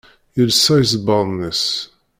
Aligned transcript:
Yelsa 0.37 0.73
isebbaḍen-is. 0.83 1.65